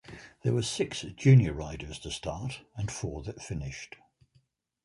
There 0.41 0.53
were 0.53 0.63
six 0.63 1.01
"junior" 1.01 1.53
riders 1.53 1.99
to 1.99 2.09
start 2.09 2.61
and 2.75 2.89
four 2.91 3.21
that 3.21 3.39
finished. 3.39 3.97